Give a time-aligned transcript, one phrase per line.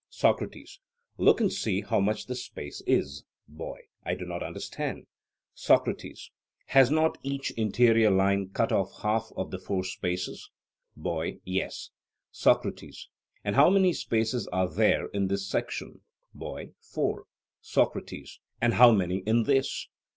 [0.09, 0.79] SOCRATES:
[1.19, 3.23] Look and see how much this space is.
[3.47, 5.05] BOY: I do not understand.
[5.53, 6.31] SOCRATES:
[6.69, 10.49] Has not each interior line cut off half of the four spaces?
[10.97, 11.91] BOY: Yes.
[12.31, 13.09] SOCRATES:
[13.43, 16.01] And how many spaces are there in this section?
[16.33, 17.25] BOY: Four.
[17.61, 19.87] SOCRATES: And how many in this?